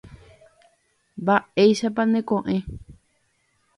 [1.21, 2.57] Mba'éichapa neko'ẽ.